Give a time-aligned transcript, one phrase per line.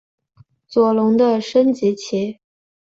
[0.67, 2.39] 左龙的升级棋。